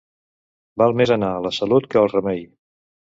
[0.81, 2.41] Val més anar a la Salut que al Remei.